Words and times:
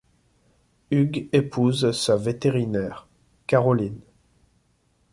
Hugh 0.89 1.29
épouse 1.31 1.91
sa 1.91 2.15
vétérinaire, 2.15 3.07
Caroline. 3.45 4.01